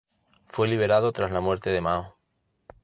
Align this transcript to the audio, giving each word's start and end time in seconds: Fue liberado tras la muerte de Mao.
Fue 0.47 0.67
liberado 0.67 1.11
tras 1.11 1.31
la 1.31 1.41
muerte 1.41 1.69
de 1.69 1.79
Mao. 1.79 2.17